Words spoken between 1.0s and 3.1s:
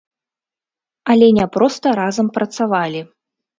Але не проста разам працавалі.